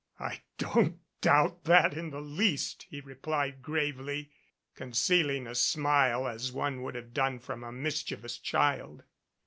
"I 0.19 0.41
don't 0.57 0.97
doubt 1.21 1.65
that 1.65 1.93
in 1.93 2.09
the 2.09 2.21
least," 2.21 2.87
he 2.89 3.01
replied 3.01 3.61
gravely, 3.61 4.31
concealing 4.73 5.45
a 5.45 5.53
smile 5.53 6.27
as 6.27 6.51
one 6.51 6.81
would 6.81 6.95
have 6.95 7.13
done 7.13 7.37
from 7.37 7.63
a 7.63 7.71
mis 7.71 8.01
chievous 8.03 8.41
child. 8.41 9.03